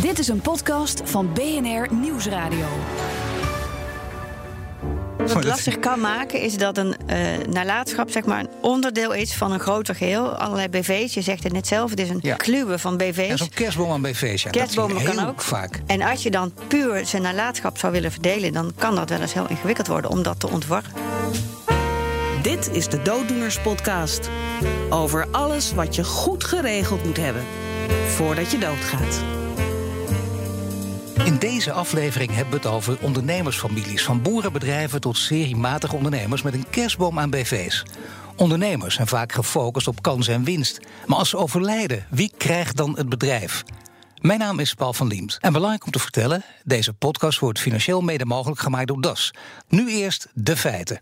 [0.00, 2.66] Dit is een podcast van BNR Nieuwsradio.
[5.18, 7.16] Wat het lastig kan maken is dat een uh,
[7.48, 10.28] nalatenschap zeg maar, een onderdeel is van een groter geheel.
[10.28, 12.36] Allerlei BV's, je zegt het net zelf, het is een ja.
[12.36, 13.30] kluwe van BV's.
[13.30, 15.40] En zo'n kerstboom aan BV's, ja, Kerstbomen kan ook.
[15.40, 15.80] vaak.
[15.86, 18.52] En als je dan puur zijn nalatenschap zou willen verdelen...
[18.52, 20.92] dan kan dat wel eens heel ingewikkeld worden om dat te ontwarren.
[22.42, 24.30] Dit is de Dooddoeners Podcast.
[24.90, 27.44] Over alles wat je goed geregeld moet hebben
[28.06, 29.39] voordat je doodgaat.
[31.24, 34.04] In deze aflevering hebben we het over ondernemersfamilies.
[34.04, 37.82] Van boerenbedrijven tot seriematige ondernemers met een kerstboom aan BV's.
[38.36, 40.80] Ondernemers zijn vaak gefocust op kans en winst.
[41.06, 43.62] Maar als ze overlijden, wie krijgt dan het bedrijf?
[44.20, 45.38] Mijn naam is Paul van Liemt.
[45.40, 49.30] En belangrijk om te vertellen: deze podcast wordt financieel mede mogelijk gemaakt door DAS.
[49.68, 50.98] Nu eerst de feiten.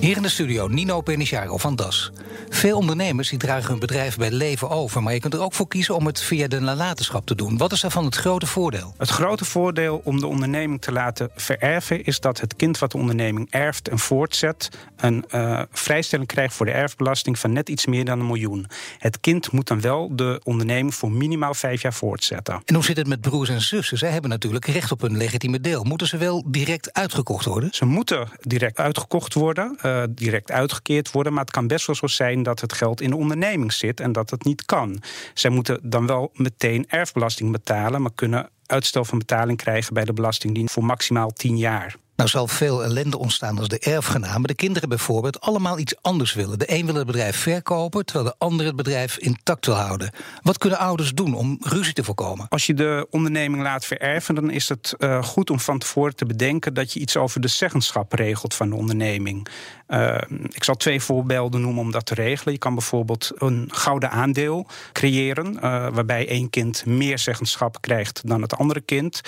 [0.00, 2.12] Hier in de studio Nino Peniciaro van DAS.
[2.48, 5.68] Veel ondernemers die dragen hun bedrijf bij leven over, maar je kunt er ook voor
[5.68, 7.56] kiezen om het via de nalatenschap te doen.
[7.56, 8.94] Wat is daarvan het grote voordeel?
[8.98, 12.98] Het grote voordeel om de onderneming te laten vererven is dat het kind wat de
[12.98, 18.04] onderneming erft en voortzet een uh, vrijstelling krijgt voor de erfbelasting van net iets meer
[18.04, 18.66] dan een miljoen.
[18.98, 22.62] Het kind moet dan wel de onderneming voor minimaal vijf jaar voortzetten.
[22.64, 23.98] En hoe zit het met broers en zussen?
[23.98, 25.84] Zij hebben natuurlijk recht op een legitieme deel.
[25.84, 27.68] Moeten ze wel direct uitgekocht worden?
[27.72, 32.06] Ze moeten direct uitgekocht worden, uh, direct uitgekeerd worden, maar het kan best wel zo
[32.06, 35.02] zijn dat het geld in de onderneming zit en dat het niet kan.
[35.34, 40.12] Zij moeten dan wel meteen erfbelasting betalen, maar kunnen uitstel van betaling krijgen bij de
[40.12, 41.96] Belastingdienst voor maximaal 10 jaar.
[42.16, 46.58] Nou zal veel ellende ontstaan als de erfgenamen, de kinderen bijvoorbeeld, allemaal iets anders willen.
[46.58, 50.10] De een wil het bedrijf verkopen, terwijl de ander het bedrijf intact wil houden.
[50.42, 52.48] Wat kunnen ouders doen om ruzie te voorkomen?
[52.48, 56.26] Als je de onderneming laat vererven, dan is het uh, goed om van tevoren te
[56.26, 59.48] bedenken dat je iets over de zeggenschap regelt van de onderneming.
[59.88, 62.52] Uh, ik zal twee voorbeelden noemen om dat te regelen.
[62.52, 68.42] Je kan bijvoorbeeld een gouden aandeel creëren, uh, waarbij één kind meer zeggenschap krijgt dan
[68.42, 69.20] het andere kind.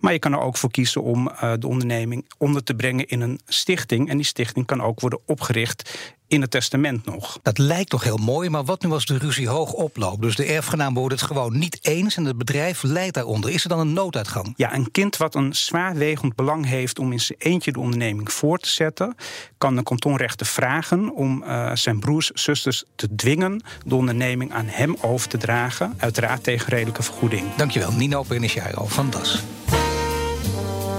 [0.00, 3.40] Maar je kan er ook voor kiezen om de onderneming onder te brengen in een
[3.46, 4.08] stichting.
[4.08, 7.38] En die stichting kan ook worden opgericht in het testament nog.
[7.42, 10.22] Dat lijkt toch heel mooi, maar wat nu als de ruzie hoog oploopt?
[10.22, 13.50] Dus de erfgenamen worden het gewoon niet eens en het bedrijf leidt daaronder.
[13.50, 14.54] Is er dan een nooduitgang?
[14.56, 18.58] Ja, een kind wat een zwaarwegend belang heeft om in zijn eentje de onderneming voor
[18.58, 19.14] te zetten,
[19.58, 24.96] kan de kantonrechter vragen om uh, zijn broers, zusters te dwingen de onderneming aan hem
[25.00, 27.54] over te dragen, uiteraard tegen redelijke vergoeding.
[27.56, 29.42] Dankjewel, Nino Peniciaro van DAS.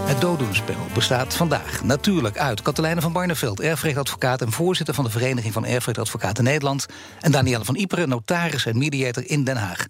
[0.08, 5.54] Het dooddoenspel bestaat vandaag natuurlijk uit Katelijne van Barneveld, erfrechtadvocaat en voorzitter van de Vereniging
[5.54, 6.86] van Erfrechtadvocaten Nederland,
[7.20, 9.86] en Danielle van Iperen, notaris en mediator in Den Haag.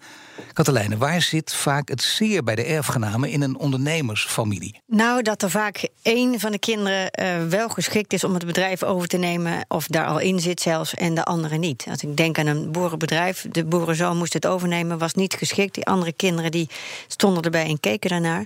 [0.53, 4.81] Katelijne, waar zit vaak het zeer bij de erfgenamen in een ondernemersfamilie?
[4.87, 8.83] Nou, dat er vaak één van de kinderen uh, wel geschikt is om het bedrijf
[8.83, 11.85] over te nemen, of daar al in zit zelfs, en de andere niet.
[11.89, 15.73] Als ik denk aan een boerenbedrijf, de boerenzoon moest het overnemen, was niet geschikt.
[15.73, 16.69] Die andere kinderen die
[17.07, 18.45] stonden erbij en keken daarnaar.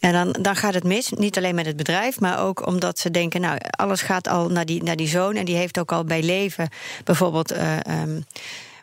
[0.00, 3.10] En dan, dan gaat het mis, niet alleen met het bedrijf, maar ook omdat ze
[3.10, 5.36] denken: nou, alles gaat al naar die, naar die zoon.
[5.36, 6.68] En die heeft ook al bij leven
[7.04, 7.52] bijvoorbeeld.
[7.52, 8.24] Uh, um,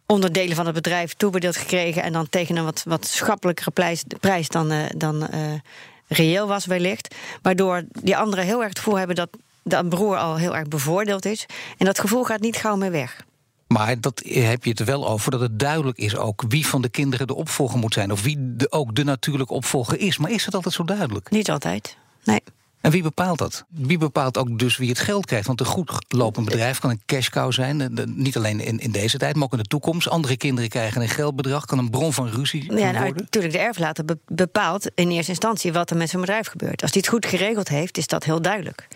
[0.06, 2.04] onderdelen van het bedrijf toebedeeld gekregen.
[2.04, 5.54] en dan tegen een wat, wat schappelijkere prijs, prijs dan, uh, dan uh,
[6.08, 7.16] reëel was, wellicht.
[7.42, 9.30] Waardoor die anderen heel erg het gevoel hebben dat
[9.64, 11.46] dat broer al heel erg bevoordeeld is.
[11.78, 13.26] En dat gevoel gaat niet gauw meer weg.
[13.78, 16.82] Maar dat heb je het er wel over dat het duidelijk is ook wie van
[16.82, 18.12] de kinderen de opvolger moet zijn.
[18.12, 20.18] Of wie de, ook de natuurlijke opvolger is.
[20.18, 21.30] Maar is het altijd zo duidelijk?
[21.30, 21.98] Niet altijd.
[22.24, 22.42] Nee.
[22.82, 23.66] En wie bepaalt dat?
[23.70, 25.48] Wie bepaalt ook dus wie het geld krijgt?
[25.48, 28.00] Want een goed lopend bedrijf kan een cash cow zijn.
[28.16, 30.10] Niet alleen in, in deze tijd, maar ook in de toekomst.
[30.10, 32.94] Andere kinderen krijgen een geldbedrag, kan een bron van ruzie ja, worden.
[32.94, 36.82] Nou, natuurlijk, de erflater bepaalt in eerste instantie wat er met zijn bedrijf gebeurt.
[36.82, 38.88] Als hij het goed geregeld heeft, is dat heel duidelijk.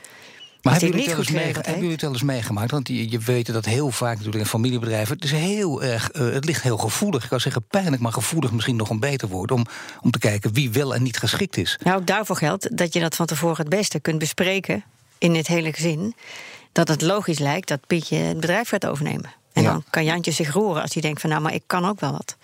[0.61, 2.71] Maar hebben jullie, het mee, hebben jullie het wel eens meegemaakt?
[2.71, 5.15] Want je, je weet dat heel vaak natuurlijk in familiebedrijven...
[5.15, 7.23] het, is heel erg, uh, het ligt heel gevoelig.
[7.23, 9.51] Ik kan zeggen pijnlijk, maar gevoelig misschien nog een beter woord...
[9.51, 9.65] om,
[10.01, 11.79] om te kijken wie wel en niet geschikt is.
[11.83, 14.83] Nou, ook daarvoor geldt dat je dat van tevoren het beste kunt bespreken...
[15.17, 16.15] in het hele gezin.
[16.71, 19.33] Dat het logisch lijkt dat Pietje het bedrijf gaat overnemen.
[19.53, 19.71] En ja.
[19.71, 21.29] dan kan Jantje zich roeren als hij denkt van...
[21.29, 22.37] nou, maar ik kan ook wel wat.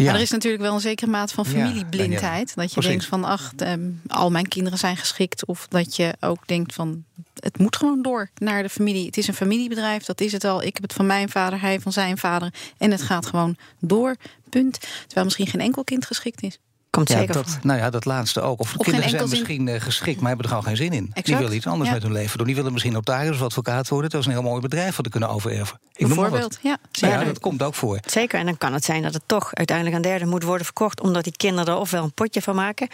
[0.00, 0.06] Ja.
[0.06, 2.48] Maar er is natuurlijk wel een zekere maat van familieblindheid.
[2.48, 2.90] Ja, dat je Precies.
[2.90, 5.44] denkt van, ach, um, al mijn kinderen zijn geschikt.
[5.44, 7.04] Of dat je ook denkt van,
[7.34, 9.06] het moet gewoon door naar de familie.
[9.06, 10.62] Het is een familiebedrijf, dat is het al.
[10.62, 12.52] Ik heb het van mijn vader, hij van zijn vader.
[12.78, 14.16] En het gaat gewoon door,
[14.48, 14.80] punt.
[14.80, 16.58] Terwijl misschien geen enkel kind geschikt is.
[16.90, 18.60] Komt ja, zeker dat, Nou ja, dat laatste ook.
[18.60, 21.04] Of, of kinderen zijn misschien uh, geschikt, maar hebben er gewoon geen zin in.
[21.04, 21.26] Exact.
[21.26, 21.94] Die willen iets anders ja.
[21.94, 22.46] met hun leven doen.
[22.46, 24.10] Die willen misschien notaris of advocaat worden.
[24.10, 25.78] Dat is een heel mooi bedrijf wat ze kunnen overerven.
[25.92, 26.78] Ik Bijvoorbeeld, ja.
[27.00, 27.98] Maar ja, dat komt ook voor.
[28.06, 31.00] Zeker, en dan kan het zijn dat het toch uiteindelijk aan derde moet worden verkocht...
[31.00, 32.88] omdat die kinderen er ofwel een potje van maken...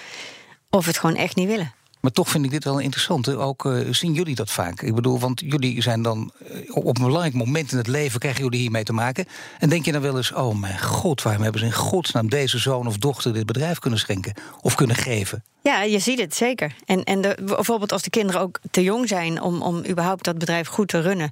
[0.71, 1.73] of het gewoon echt niet willen.
[2.07, 3.35] Maar toch vind ik dit wel interessant.
[3.35, 4.83] Ook uh, zien jullie dat vaak?
[4.83, 6.33] Ik bedoel, want jullie zijn dan
[6.71, 9.27] op een belangrijk moment in het leven krijgen jullie hiermee te maken.
[9.59, 12.59] En denk je dan wel eens: oh mijn god, waarom hebben ze in godsnaam deze
[12.59, 15.45] zoon of dochter dit bedrijf kunnen schenken of kunnen geven?
[15.63, 16.75] Ja, je ziet het zeker.
[16.85, 20.39] En, en de, bijvoorbeeld als de kinderen ook te jong zijn om, om überhaupt dat
[20.39, 21.31] bedrijf goed te runnen.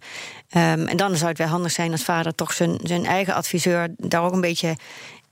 [0.57, 3.95] Um, en dan zou het wel handig zijn als vader toch zijn, zijn eigen adviseur
[3.97, 4.77] daar ook een beetje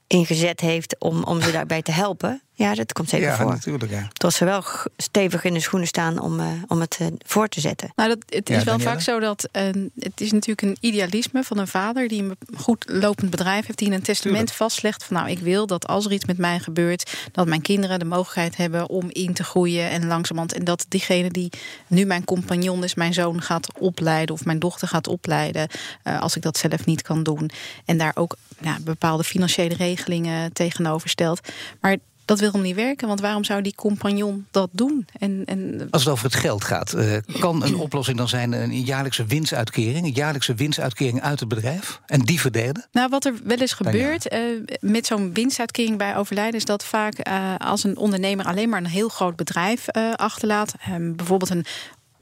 [0.07, 2.43] ingezet heeft om, om ze daarbij te helpen.
[2.63, 3.51] Ja, dat komt zeker ja, voor.
[3.51, 4.09] Natuurlijk, ja.
[4.13, 4.65] Dat ze wel
[4.97, 7.93] stevig in de schoenen staan om, uh, om het uh, voor te zetten.
[7.97, 9.63] Nou, dat, het is wel vaak zo dat uh,
[9.99, 13.89] het is natuurlijk een idealisme van een vader die een goed lopend bedrijf heeft, die
[13.89, 14.57] in een testament Tuurlijk.
[14.57, 17.99] vastlegt van nou, ik wil dat als er iets met mij gebeurt, dat mijn kinderen
[17.99, 21.53] de mogelijkheid hebben om in te groeien en langzamerhand en dat diegene die
[21.87, 25.69] nu mijn compagnon is, mijn zoon gaat opleiden of mijn dochter gaat opleiden,
[26.03, 27.51] als ik dat zelf niet kan doen.
[27.85, 31.41] En daar ook nou, bepaalde financiële regelingen tegenover stelt.
[31.81, 35.07] Maar dat wil hem niet werken, want waarom zou die compagnon dat doen?
[35.19, 35.89] En, en...
[35.91, 40.07] Als het over het geld gaat, uh, kan een oplossing dan zijn een jaarlijkse winstuitkering,
[40.07, 42.87] een jaarlijkse winstuitkering uit het bedrijf en die verdelen?
[42.93, 44.41] Nou, wat er wel eens gebeurt uh,
[44.81, 48.87] met zo'n winstuitkering bij overlijden, is dat vaak uh, als een ondernemer alleen maar een
[48.87, 50.75] heel groot bedrijf achterlaat,
[51.17, 51.67] bijvoorbeeld een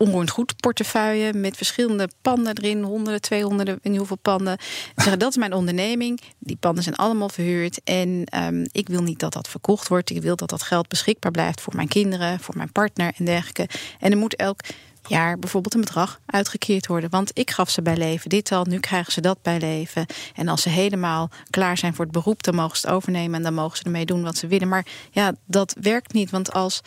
[0.00, 4.52] onroerend goed portefeuille met verschillende panden erin, honderden, tweehonderden, in hoeveel panden.
[4.52, 6.20] En zeggen dat is mijn onderneming.
[6.38, 10.10] Die panden zijn allemaal verhuurd en um, ik wil niet dat dat verkocht wordt.
[10.10, 13.68] Ik wil dat dat geld beschikbaar blijft voor mijn kinderen, voor mijn partner en dergelijke.
[13.98, 14.60] En er moet elk
[15.06, 17.10] jaar bijvoorbeeld een bedrag uitgekeerd worden.
[17.10, 20.06] Want ik gaf ze bij leven dit al, nu krijgen ze dat bij leven.
[20.34, 23.42] En als ze helemaal klaar zijn voor het beroep, dan mogen ze het overnemen en
[23.42, 24.68] dan mogen ze ermee doen wat ze willen.
[24.68, 26.30] Maar ja, dat werkt niet.
[26.30, 26.82] Want als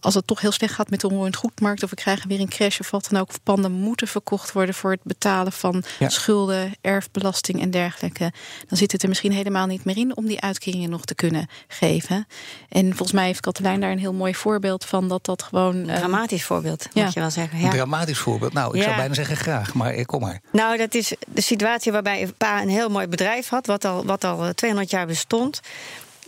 [0.00, 1.82] als het toch heel slecht gaat met de onroerend goedmarkt...
[1.82, 3.28] of we krijgen weer een crash of wat dan ook...
[3.28, 6.74] of panden moeten verkocht worden voor het betalen van schulden...
[6.80, 8.32] erfbelasting en dergelijke...
[8.68, 10.16] dan zit het er misschien helemaal niet meer in...
[10.16, 12.26] om die uitkeringen nog te kunnen geven.
[12.68, 15.08] En volgens mij heeft Katelijn daar een heel mooi voorbeeld van...
[15.08, 15.76] dat dat gewoon...
[15.76, 17.04] Een ehm, dramatisch voorbeeld, ja.
[17.04, 17.58] moet je wel zeggen.
[17.58, 17.64] Ja.
[17.64, 18.52] Een dramatisch voorbeeld.
[18.52, 20.40] Nou, ik zou bijna zeggen graag, maar eh, kom maar.
[20.52, 23.66] Nou, dat is de situatie waarbij een pa een heel mooi bedrijf had...
[23.66, 25.60] wat al, wat al 200 jaar bestond...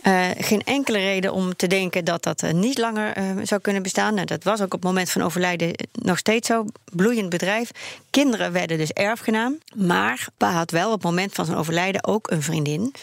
[0.03, 3.83] Uh, geen enkele reden om te denken dat dat uh, niet langer uh, zou kunnen
[3.83, 4.13] bestaan.
[4.13, 6.65] Nou, dat was ook op het moment van overlijden nog steeds zo.
[6.93, 7.71] Bloeiend bedrijf.
[8.09, 9.59] Kinderen werden dus erfgenaam.
[9.75, 12.93] Maar pa had wel op het moment van zijn overlijden ook een vriendin.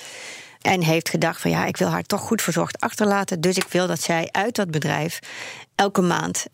[0.62, 3.40] En heeft gedacht van ja, ik wil haar toch goed verzorgd achterlaten.
[3.40, 5.18] Dus ik wil dat zij uit dat bedrijf
[5.74, 6.46] elke maand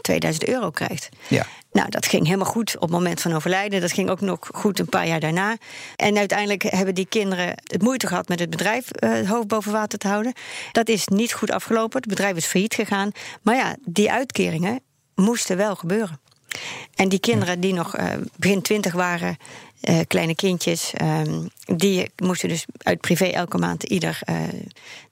[0.00, 1.08] 2000 euro krijgt.
[1.28, 1.46] Ja.
[1.76, 3.80] Nou, dat ging helemaal goed op het moment van overlijden.
[3.80, 5.56] Dat ging ook nog goed een paar jaar daarna.
[5.96, 9.72] En uiteindelijk hebben die kinderen het moeite gehad met het bedrijf uh, het hoofd boven
[9.72, 10.32] water te houden.
[10.72, 12.00] Dat is niet goed afgelopen.
[12.00, 13.10] Het bedrijf is failliet gegaan.
[13.42, 14.80] Maar ja, die uitkeringen
[15.14, 16.20] moesten wel gebeuren.
[16.94, 18.04] En die kinderen die nog uh,
[18.36, 19.36] begin twintig waren,
[19.82, 24.18] uh, kleine kindjes, um, die moesten dus uit privé elke maand ieder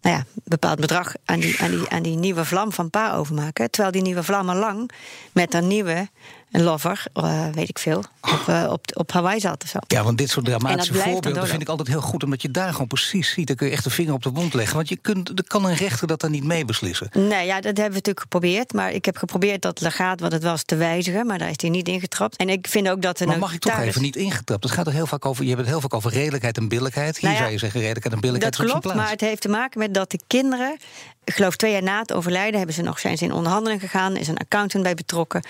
[0.00, 3.70] nou ja, bepaald bedrag aan die, aan, die, aan die nieuwe vlam van pa overmaken.
[3.70, 4.90] Terwijl die nieuwe vlam al lang
[5.32, 6.08] met een nieuwe
[6.54, 9.78] een lover, uh, weet ik veel, op, uh, op, op Hawaii zat of zo.
[9.86, 12.22] Ja, want dit soort dramatische voorbeelden vind ik altijd heel goed...
[12.22, 14.54] omdat je daar gewoon precies ziet, dan kun je echt de vinger op de wond
[14.54, 14.76] leggen.
[14.76, 17.08] Want je kunt, er kan een rechter dat dan niet mee beslissen.
[17.12, 18.72] Nee, ja, dat hebben we natuurlijk geprobeerd.
[18.72, 21.26] Maar ik heb geprobeerd dat legaat wat het was te wijzigen...
[21.26, 22.36] maar daar is hij niet ingetrapt.
[22.36, 23.20] En ik vind ook dat...
[23.20, 24.62] Er maar mag ik toch even niet ingetrapt?
[24.64, 27.18] Het gaat er heel vaak over, je hebt het heel vaak over redelijkheid en billijkheid.
[27.18, 29.48] Hier nou ja, zou je zeggen redelijkheid en billijkheid dat klopt, maar het heeft te
[29.48, 30.76] maken met dat de kinderen...
[31.24, 34.16] ik geloof twee jaar na het overlijden hebben ze nog, zijn ze in onderhandeling gegaan...
[34.16, 35.42] is een accountant bij betrokken...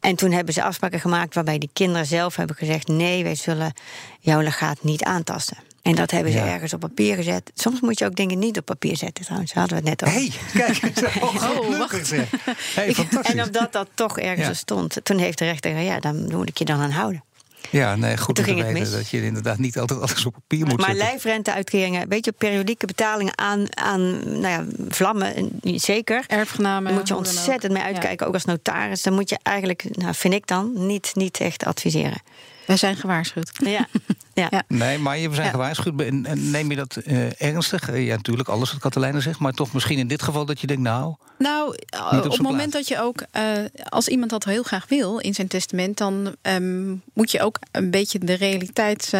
[0.00, 3.72] En toen hebben ze afspraken gemaakt waarbij die kinderen zelf hebben gezegd: nee, wij zullen
[4.20, 5.56] jouw legaat niet aantasten.
[5.82, 7.50] En dat hebben ze ergens op papier gezet.
[7.54, 9.52] Soms moet je ook dingen niet op papier zetten, trouwens.
[9.52, 10.20] Daar hadden we het net over.
[10.20, 12.10] hey, kijk, oh, wacht.
[12.74, 14.54] Hey, en omdat dat toch ergens ja.
[14.54, 17.24] stond, toen heeft de rechter ja, dan moet ik je dan aan houden.
[17.70, 20.86] Ja, nee, goed te weten dat je inderdaad niet altijd alles op papier moet maar
[20.86, 21.04] zetten.
[21.04, 26.24] Maar lijfrenteuitkeringen, weet je, periodieke betalingen aan, aan nou ja, vlammen, zeker.
[26.26, 26.84] Erfgenamen.
[26.84, 28.26] Daar moet je ontzettend mee uitkijken, ja.
[28.26, 29.02] ook als notaris.
[29.02, 32.20] Dan moet je eigenlijk, nou, vind ik dan, niet, niet echt adviseren.
[32.68, 33.50] Wij zijn gewaarschuwd.
[33.64, 33.86] Ja.
[34.50, 34.62] ja.
[34.68, 35.50] Nee, maar we zijn ja.
[35.50, 35.94] gewaarschuwd.
[36.34, 37.90] Neem je dat uh, ernstig?
[37.90, 39.38] Uh, ja, natuurlijk, alles wat Katelijne zegt.
[39.38, 41.14] Maar toch misschien in dit geval dat je denkt, nou...
[41.38, 41.76] Nou,
[42.24, 43.22] op het moment dat je ook...
[43.36, 43.42] Uh,
[43.88, 45.98] als iemand dat heel graag wil in zijn testament...
[45.98, 49.12] dan um, moet je ook een beetje de realiteit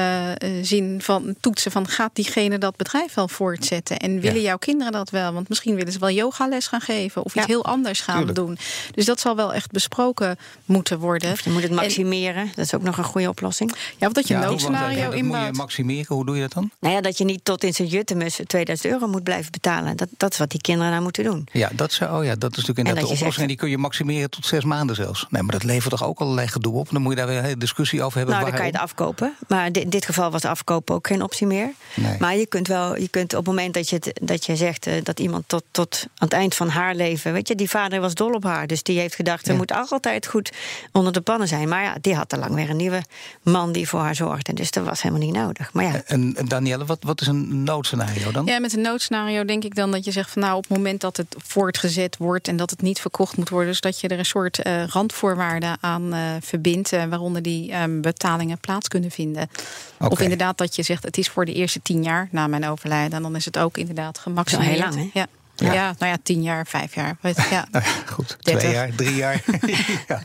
[0.62, 1.70] zien van toetsen...
[1.70, 3.96] van gaat diegene dat bedrijf wel voortzetten?
[3.96, 5.32] En willen jouw kinderen dat wel?
[5.32, 7.24] Want misschien willen ze wel yogales gaan geven...
[7.24, 8.38] of iets heel anders gaan Tuurlijk.
[8.38, 8.58] doen.
[8.94, 11.32] Dus dat zal wel echt besproken moeten worden.
[11.32, 12.42] Of je moet het maximeren.
[12.42, 13.72] En, dat is ook nog een goede optie oplossing.
[13.96, 15.46] Ja, of dat je een noodscenario inbouwt.
[15.46, 16.70] Moet je maximeren, hoe doe je dat dan?
[16.80, 19.96] Nou ja, dat je niet tot in zijn juttemus 2000 euro moet blijven betalen.
[19.96, 21.46] Dat, dat is wat die kinderen nou moeten doen.
[21.52, 23.42] Ja, dat, zou, oh ja, dat is natuurlijk inderdaad de oplossing.
[23.42, 25.26] En die kun je maximeren tot zes maanden zelfs.
[25.30, 26.88] Nee, maar dat levert toch ook allerlei gedoe op?
[26.90, 28.34] Dan moet je daar weer een hele discussie over hebben.
[28.34, 29.36] Nou, dan kan je het afkopen.
[29.48, 31.70] Maar in dit geval was afkopen ook geen optie meer.
[31.94, 32.16] Nee.
[32.18, 34.86] Maar je kunt wel, je kunt op het moment dat je, het, dat je zegt
[34.86, 37.32] uh, dat iemand tot, tot aan het eind van haar leven.
[37.32, 38.66] Weet je, die vader was dol op haar.
[38.66, 40.52] Dus die heeft gedacht, ze moet altijd goed
[40.92, 41.68] onder de pannen zijn.
[41.68, 43.02] Maar ja, die had al lang weer een nieuwe
[43.42, 44.52] man die voor haar zorgde.
[44.52, 45.72] Dus dat was helemaal niet nodig.
[45.72, 46.02] Maar ja.
[46.06, 48.46] En, en Danielle, wat, wat is een noodscenario dan?
[48.46, 51.00] Ja, met een noodscenario denk ik dan dat je zegt van nou, op het moment
[51.00, 54.18] dat het voortgezet wordt en dat het niet verkocht moet worden, dus dat je er
[54.18, 59.48] een soort uh, randvoorwaarden aan uh, verbindt, uh, waaronder die um, betalingen plaats kunnen vinden.
[59.96, 60.08] Okay.
[60.08, 63.12] Of inderdaad dat je zegt het is voor de eerste tien jaar na mijn overlijden.
[63.12, 64.70] En dan is het ook inderdaad gemaximeerd.
[64.70, 65.20] Heel lang, hè?
[65.20, 65.26] Ja.
[65.58, 65.72] Ja.
[65.72, 65.94] ja.
[65.98, 67.16] nou ja, tien jaar, vijf jaar.
[67.20, 67.66] Ja.
[67.70, 68.62] nou ja, goed, 30.
[68.62, 69.42] twee jaar, drie jaar.
[70.08, 70.22] ja.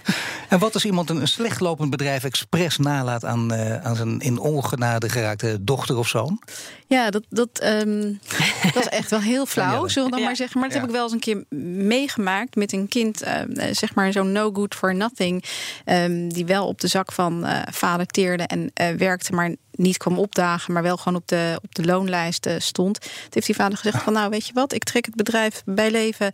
[0.49, 4.39] En wat als iemand een, slecht lopend bedrijf expres nalaat aan, uh, aan zijn in
[4.39, 6.41] ongenade geraakte dochter of zoon?
[6.87, 8.19] Ja, dat, dat, um,
[8.73, 10.59] dat is echt wel heel flauw, zullen we dan maar zeggen.
[10.59, 11.43] Maar dat heb ik wel eens een keer
[11.87, 13.31] meegemaakt met een kind, uh,
[13.71, 15.43] zeg maar zo'n no good for nothing,
[15.85, 20.19] um, die wel op de zak van uh, vader teerde en werkte, maar niet kwam
[20.19, 23.01] opdagen, maar wel gewoon op de, op de loonlijst uh, stond.
[23.01, 25.91] Toen heeft die vader gezegd van nou weet je wat, ik trek het bedrijf bij
[25.91, 26.33] leven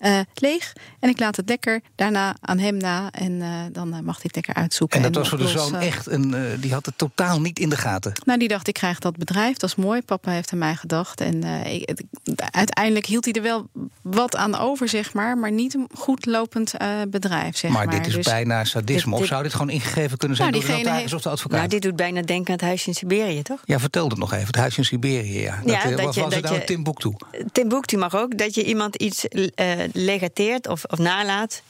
[0.00, 4.14] uh, leeg en ik laat het lekker daarna aan hem na en uh, dan mag
[4.14, 4.96] hij het lekker uitzoeken.
[4.96, 7.68] En dat en was voor de zoon echt een, die had het totaal niet in
[7.68, 8.12] de gaten.
[8.24, 10.02] Nou die dacht ik krijg dat bedrijf, dat is mooi.
[10.02, 12.02] Papa heeft aan mij gedacht en ik,
[12.50, 13.66] uiteindelijk hield hij er wel
[14.02, 16.74] wat aan over zeg maar, maar niet een goed lopend
[17.08, 17.86] bedrijf zeg maar.
[17.86, 20.64] Maar dit is dus bijna sadisme dit, of zou dit gewoon ingegeven kunnen zijn nou,
[20.64, 21.58] door de notaris of de advocaat?
[21.58, 23.60] Nou dit doet bijna denken aan het huisje in Siberië, toch?
[23.64, 24.46] Ja, vertel het nog even.
[24.46, 25.60] Het huis in Siberië, ja.
[25.64, 27.12] Dat, ja, dat was, je, was dat het nou je, Timbuktu?
[27.52, 28.38] Timbuktu mag ook.
[28.38, 29.48] Dat je iemand iets uh,
[29.92, 31.62] legateert of, of nalaat,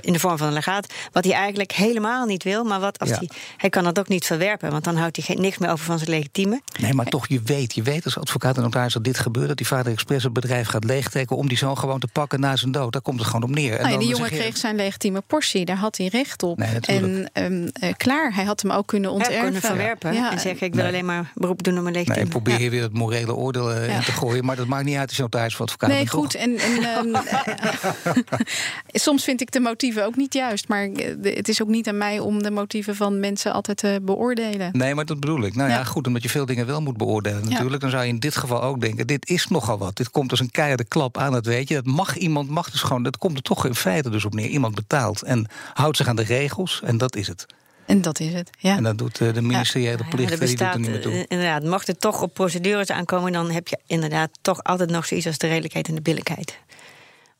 [0.00, 2.64] in de vorm van een legaat, wat hij eigenlijk helemaal niet wil.
[2.64, 3.16] Maar wat als ja.
[3.16, 5.84] hij, hij kan dat ook niet verwerpen, want dan houdt hij geen, niks meer over
[5.84, 6.60] van zijn legitieme.
[6.80, 9.56] Nee, maar toch, je weet, je weet als advocaat en notaris dat dit gebeurt, dat
[9.56, 12.72] die vader expres het bedrijf gaat leegtrekken om die zoon gewoon te pakken na zijn
[12.72, 12.92] dood.
[12.92, 13.72] Daar komt het gewoon op neer.
[13.72, 14.38] En nou, dan die jongen je...
[14.38, 16.58] kreeg zijn legitieme portie, daar had hij recht op.
[16.58, 19.42] Nee, en um, uh, klaar, hij had hem ook kunnen onterven.
[19.42, 20.37] Kunnen verwerpen ja.
[20.38, 20.92] En zeggen ik wil nee.
[20.92, 22.22] alleen maar beroep doen op mijn legitieme.
[22.22, 24.96] Nee, probeer je weer het morele oordeel uh, in te gooien, maar dat maakt niet
[24.96, 26.30] uit als je notaris voor advocaat Nee, goed.
[26.30, 26.42] toch?
[26.42, 27.16] En, en um,
[29.06, 30.88] soms vind ik de motieven ook niet juist, maar
[31.22, 34.70] het is ook niet aan mij om de motieven van mensen altijd te beoordelen.
[34.72, 35.54] Nee, maar dat bedoel ik.
[35.54, 38.18] Nou ja, goed, omdat je veel dingen wel moet beoordelen natuurlijk, dan zou je in
[38.18, 39.96] dit geval ook denken, dit is nogal wat.
[39.96, 41.74] Dit komt als een keiharde klap aan, dat weet je.
[41.74, 44.48] Dat mag iemand, mag dus gewoon, dat komt er toch in feite dus op neer.
[44.48, 47.46] Iemand betaalt en houdt zich aan de regels en dat is het.
[47.88, 48.76] En dat is het, ja.
[48.76, 51.26] En dat doet uh, de ministeriële ja, plicht, ja, bestaat, die doet er niet meer
[51.26, 51.36] toe.
[51.36, 53.32] Inderdaad, mocht het toch op procedures aankomen...
[53.32, 56.58] dan heb je inderdaad toch altijd nog zoiets als de redelijkheid en de billijkheid.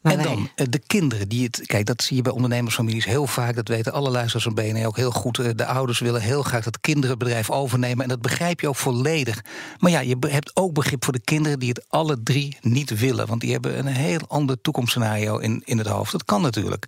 [0.01, 0.69] Maar en dan wij...
[0.69, 1.63] de kinderen die het.
[1.67, 3.55] Kijk, dat zie je bij ondernemersfamilies heel vaak.
[3.55, 5.59] Dat weten alle luisteraars van BNR ook heel goed.
[5.59, 8.03] De ouders willen heel graag dat kinderen het bedrijf overnemen.
[8.03, 9.45] En dat begrijp je ook volledig.
[9.79, 13.27] Maar ja, je hebt ook begrip voor de kinderen die het alle drie niet willen.
[13.27, 16.13] Want die hebben een heel ander toekomstscenario in, in het hoofd.
[16.13, 16.87] Dat kan natuurlijk.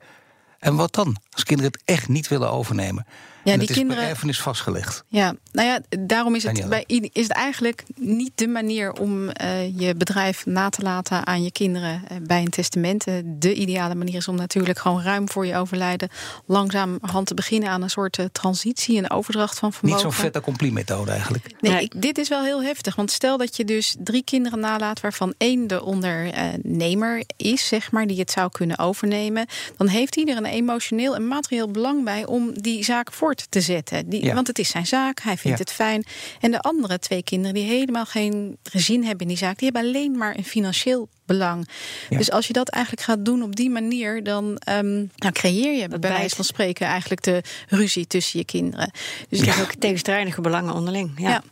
[0.58, 1.16] En wat dan?
[1.30, 3.06] Als kinderen het echt niet willen overnemen.
[3.50, 5.04] Ja, en die het is kinderen, per erfenis vastgelegd.
[5.08, 9.78] Ja, nou ja, daarom is het, bij, is het eigenlijk niet de manier om uh,
[9.78, 13.06] je bedrijf na te laten aan je kinderen uh, bij een testament.
[13.06, 16.08] Uh, de ideale manier is om natuurlijk gewoon ruim voor je overlijden
[16.46, 20.04] langzaam hand te beginnen aan een soort transitie, een overdracht van vermogen.
[20.04, 21.46] Niet zo'n vette compliment-methode eigenlijk.
[21.60, 21.82] Nee, nee.
[21.82, 22.96] Ik, dit is wel heel heftig.
[22.96, 28.06] Want stel dat je dus drie kinderen nalaat, waarvan één de ondernemer is, zeg maar,
[28.06, 29.46] die het zou kunnen overnemen.
[29.76, 34.08] Dan heeft ieder een emotioneel en materieel belang bij om die zaak voor te zetten.
[34.08, 34.34] Die, ja.
[34.34, 35.64] Want het is zijn zaak, hij vindt ja.
[35.64, 36.04] het fijn.
[36.40, 39.90] En de andere twee kinderen die helemaal geen gezin hebben in die zaak, die hebben
[39.90, 41.68] alleen maar een financieel belang.
[42.08, 42.18] Ja.
[42.18, 45.88] Dus als je dat eigenlijk gaat doen op die manier, dan um, nou creëer je
[45.88, 48.90] bij wijze van spreken eigenlijk de ruzie tussen je kinderen.
[49.28, 51.12] Dus je hebt ook tegenstrijdige belangen onderling.
[51.16, 51.28] Ja.
[51.28, 51.42] ja.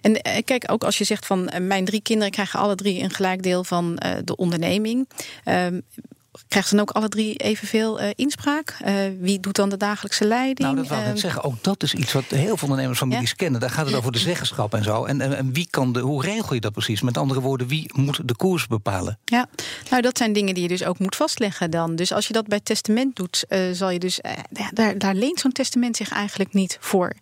[0.00, 3.02] En uh, kijk, ook als je zegt van uh, mijn drie kinderen krijgen alle drie
[3.02, 5.08] een gelijk deel van uh, de onderneming.
[5.44, 5.82] Um,
[6.48, 8.76] Krijgen ze dan ook alle drie evenveel uh, inspraak?
[8.86, 10.58] Uh, wie doet dan de dagelijkse leiding?
[10.58, 11.42] Nou, dat wil ik net zeggen.
[11.42, 13.36] Ook dat is iets wat heel veel ondernemersfamilies ja?
[13.36, 13.60] kennen.
[13.60, 15.04] Daar gaat het over de zeggenschap en zo.
[15.04, 17.00] En, en, en, wie kan de, hoe regel je dat precies?
[17.00, 19.18] Met andere woorden, wie moet de koers bepalen?
[19.24, 19.48] Ja,
[19.90, 21.96] nou, dat zijn dingen die je dus ook moet vastleggen dan.
[21.96, 24.20] Dus als je dat bij testament doet, zal je dus.
[24.50, 27.12] Ja, daar, daar leent zo'n testament zich eigenlijk niet voor.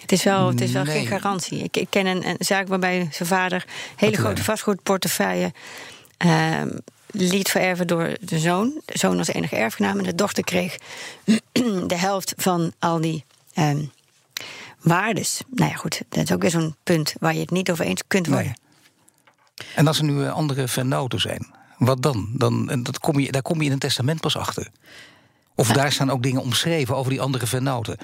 [0.00, 0.96] Het is wel, het is wel nee.
[0.96, 1.62] geen garantie.
[1.62, 3.64] Ik, ik ken een, een, zaak waarbij zijn vader
[3.96, 5.52] hele grote vastgoedportefeuille.
[6.24, 6.62] Uh,
[7.12, 8.80] liet vererven door de zoon.
[8.84, 10.76] De zoon was enige erfgenaam en de dochter kreeg
[11.86, 13.24] de helft van al die
[13.58, 13.90] um,
[14.80, 15.40] waardes.
[15.50, 18.02] Nou ja, goed, dat is ook weer zo'n punt waar je het niet over eens
[18.06, 18.44] kunt worden.
[18.44, 18.60] Nee.
[19.74, 22.28] En als er nu andere vennoten zijn, wat dan?
[22.32, 24.68] dan dat kom je, daar kom je in een testament pas achter.
[25.54, 25.74] Of ja.
[25.74, 27.96] daar staan ook dingen omschreven over die andere vennoten.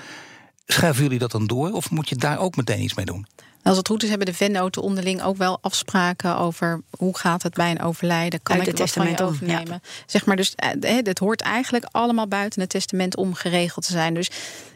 [0.66, 3.26] Schuiven jullie dat dan door of moet je daar ook meteen iets mee doen?
[3.68, 7.54] Als het goed is, hebben de vennoten onderling ook wel afspraken over hoe gaat het
[7.54, 8.42] bij een overlijden.
[8.42, 9.82] Kan Uit ik het het van je testament om, overnemen?
[10.06, 14.14] Zeg maar, dus eh, het hoort eigenlijk allemaal buiten het testament om geregeld te zijn.
[14.14, 14.30] Dus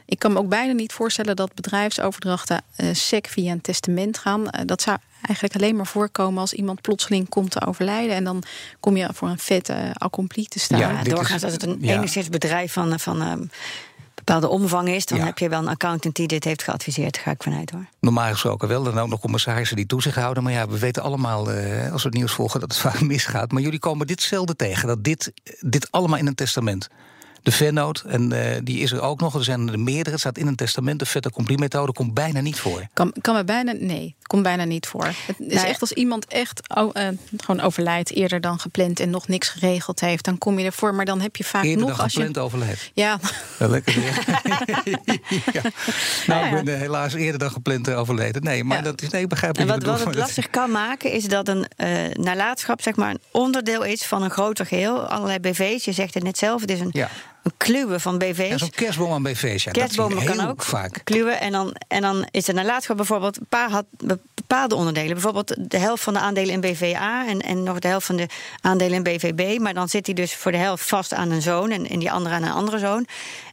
[0.04, 4.40] ik kan me ook bijna niet voorstellen dat bedrijfsoverdrachten uh, sec via een testament gaan.
[4.40, 8.16] Uh, dat zou eigenlijk alleen maar voorkomen als iemand plotseling komt te overlijden.
[8.16, 8.42] En dan
[8.80, 10.78] kom je voor een vette uh, accompli te staan.
[10.78, 11.94] Ja, doorgaans als het een ja.
[11.94, 13.00] enigszins bedrijf van.
[13.00, 13.32] van uh,
[14.24, 15.24] bepaalde omvang is, dan ja.
[15.24, 17.14] heb je wel een accountant die dit heeft geadviseerd.
[17.14, 17.86] Daar ga ik vanuit hoor.
[18.00, 18.82] Normaal gesproken wel.
[18.82, 20.42] Dan ook nog commissarissen die toezicht houden.
[20.42, 23.52] Maar ja, we weten allemaal, uh, als we het nieuws volgen, dat het vaak misgaat.
[23.52, 24.88] Maar jullie komen dit zelden tegen.
[24.88, 26.88] Dat dit, dit allemaal in een testament.
[27.42, 29.34] De vennoot, en uh, die is er ook nog.
[29.34, 30.10] Er zijn er meerdere.
[30.10, 30.98] Het staat in een testament.
[30.98, 32.86] De fait accompli methode komt bijna niet voor.
[32.92, 35.04] Kan, kan me bijna, nee, komt bijna niet voor.
[35.04, 35.64] Het is nee.
[35.64, 40.00] echt als iemand echt oh, uh, gewoon overlijdt eerder dan gepland en nog niks geregeld
[40.00, 40.94] heeft, dan kom je ervoor.
[40.94, 42.90] Maar dan heb je vaak eerder nog dan als gepland je overlijdt.
[42.94, 43.18] Ja.
[43.58, 44.24] Wel lekker weer.
[45.52, 45.62] ja.
[46.26, 48.42] Nou, ik ben uh, helaas eerder dan gepland overleden.
[48.42, 48.82] Nee, maar ja.
[48.82, 51.66] dat is nee, ik begrijp en wat, wat het lastig kan maken is dat een
[52.12, 55.06] nalatenschap zeg maar een onderdeel is van een groter geheel.
[55.06, 55.84] Allerlei BV's.
[55.84, 56.60] Je zegt het net zelf.
[56.60, 57.10] Het is een ja
[57.42, 58.48] een kluwen van BV's.
[58.48, 59.64] Ja, zo'n kerstboom aan BV's.
[59.64, 61.00] Ja, Kerstbomen dat kan ook vaak.
[61.04, 61.40] kluwen.
[61.40, 63.84] En dan, en dan is er nalatenschap bijvoorbeeld een paar had
[64.34, 65.12] bepaalde onderdelen.
[65.12, 68.26] Bijvoorbeeld de helft van de aandelen in BVA en, en nog de helft van de
[68.60, 69.58] aandelen in BVB.
[69.58, 72.12] Maar dan zit hij dus voor de helft vast aan een zoon en, en die
[72.12, 73.06] andere aan een andere zoon.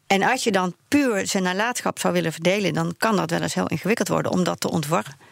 [0.08, 3.54] En als je dan puur zijn nalatenschap zou willen verdelen, dan kan dat wel eens
[3.54, 5.28] heel ingewikkeld worden om dat te ontwarren.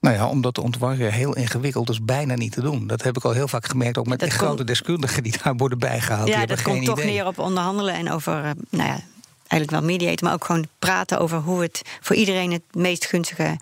[0.00, 2.86] Nou ja, om dat te ontwarren heel ingewikkeld is bijna niet te doen.
[2.86, 5.78] Dat heb ik al heel vaak gemerkt, ook met de grote deskundigen die daar worden
[5.78, 6.28] bijgehaald.
[6.28, 7.12] Ja, dat komt toch idee.
[7.12, 9.00] neer op onderhandelen en over, uh, nou ja,
[9.48, 13.58] eigenlijk wel mediaten, maar ook gewoon praten over hoe het voor iedereen het meest gunstige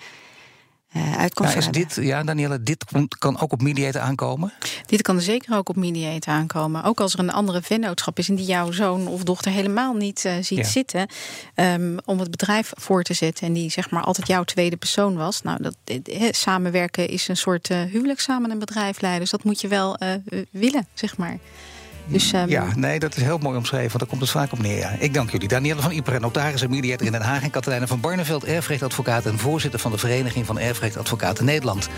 [0.97, 2.85] uh, uitkomst nou, is dit, ja, Danielle, dit
[3.19, 4.53] kan ook op mediator aankomen?
[4.87, 6.85] Dit kan zeker ook op mediator aankomen.
[6.85, 10.25] Ook als er een andere vennootschap is en die jouw zoon of dochter helemaal niet
[10.25, 10.65] uh, ziet ja.
[10.65, 11.09] zitten.
[11.55, 15.17] Um, om het bedrijf voor te zetten en die zeg maar altijd jouw tweede persoon
[15.17, 15.43] was.
[15.43, 19.23] Nou, dat he, samenwerken is een soort uh, huwelijk samen een bedrijf leiden.
[19.23, 19.99] Dus dat moet je wel
[20.51, 21.39] willen, zeg maar.
[22.07, 22.49] Dus, um...
[22.49, 24.79] Ja, nee, dat is heel mooi omschreven, want daar komt het vaak op neer.
[24.79, 24.91] Ja.
[24.99, 25.49] Ik dank jullie.
[25.49, 27.43] Danielle van Ieper, notaris en mediator in Den Haag...
[27.43, 29.27] en Katelijne van Barneveld, erfrechtadvocaat...
[29.27, 31.89] en voorzitter van de Vereniging van Erfrechtadvocaten Nederland.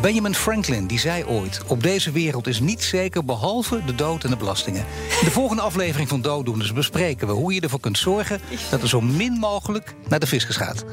[0.00, 1.60] Benjamin Franklin, die zei ooit...
[1.66, 4.84] op deze wereld is niets zeker behalve de dood en de belastingen.
[5.20, 7.32] In de volgende aflevering van Dooddoeners bespreken we...
[7.32, 8.40] hoe je ervoor kunt zorgen
[8.70, 10.84] dat er zo min mogelijk naar de fiscus gaat.